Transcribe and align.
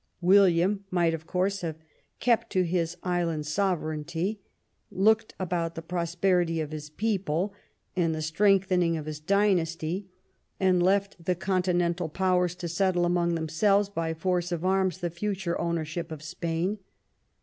William 0.19 0.83
might, 0.89 1.13
of 1.13 1.27
course, 1.27 1.61
have 1.61 1.77
kept 2.19 2.49
to 2.49 2.63
his 2.65 2.97
island 3.03 3.45
sovereignty, 3.45 4.39
looked 4.89 5.35
after 5.39 5.71
the 5.75 5.83
prosperity 5.83 6.59
of 6.59 6.71
his 6.71 6.89
people 6.89 7.53
and 7.95 8.15
the 8.15 8.21
strengthening 8.23 8.97
of 8.97 9.05
his 9.05 9.19
dynasty, 9.19 10.07
and 10.59 10.81
left 10.81 11.23
the 11.23 11.35
continental 11.35 12.09
powers 12.09 12.55
to 12.55 12.67
settle 12.67 13.05
among 13.05 13.35
themselves, 13.35 13.89
by 13.89 14.11
force 14.11 14.51
of 14.51 14.65
arms, 14.65 14.97
the 14.97 15.11
future 15.11 15.55
ownership 15.61 16.11
of 16.11 16.23
Spain. 16.23 16.79